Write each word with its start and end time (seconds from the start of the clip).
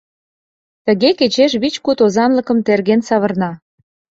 Тыге 0.85 1.09
кечеш 1.19 1.51
вич-куд 1.61 1.99
озанлыкым 2.05 2.57
«терген» 2.65 3.01
савырна. 3.07 3.51